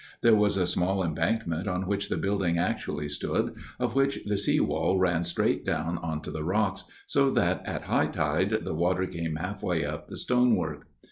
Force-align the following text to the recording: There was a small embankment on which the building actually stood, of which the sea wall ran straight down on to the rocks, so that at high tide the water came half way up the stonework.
There 0.21 0.33
was 0.35 0.57
a 0.57 0.65
small 0.65 1.03
embankment 1.03 1.67
on 1.67 1.85
which 1.85 2.09
the 2.09 2.17
building 2.17 2.57
actually 2.57 3.07
stood, 3.07 3.53
of 3.79 3.93
which 3.93 4.19
the 4.25 4.35
sea 4.35 4.59
wall 4.59 4.97
ran 4.97 5.23
straight 5.23 5.63
down 5.63 5.99
on 5.99 6.21
to 6.23 6.31
the 6.31 6.43
rocks, 6.43 6.85
so 7.05 7.29
that 7.29 7.61
at 7.67 7.83
high 7.83 8.07
tide 8.07 8.61
the 8.65 8.73
water 8.73 9.05
came 9.05 9.35
half 9.35 9.61
way 9.61 9.85
up 9.85 10.07
the 10.07 10.17
stonework. 10.17 10.87